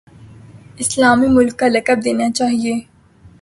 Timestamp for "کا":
1.59-1.67